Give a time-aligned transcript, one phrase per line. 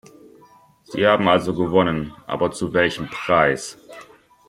[0.85, 3.77] Sie haben also gewonnen, aber zu welchem Preis!